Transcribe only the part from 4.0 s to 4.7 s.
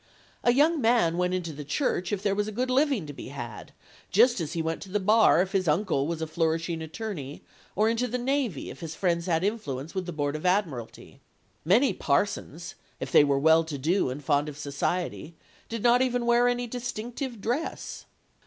just as he